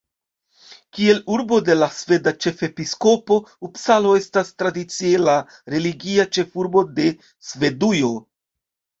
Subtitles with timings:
[0.99, 5.35] Kiel urbo de la sveda ĉefepiskopo, Upsalo estas tradicie la
[5.75, 7.07] religia ĉefurbo de
[7.51, 8.11] Svedujo.